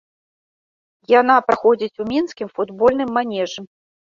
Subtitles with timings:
[1.19, 3.61] Яна праходзіць у мінскім футбольным манежы.